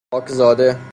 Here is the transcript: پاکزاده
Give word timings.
پاکزاده 0.09 0.81